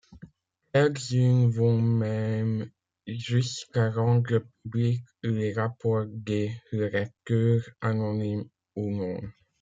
[0.73, 2.71] Quelques-unes vont même
[3.05, 9.21] jusqu'à rendre publics les rapports des relecteurs, anonymes ou non.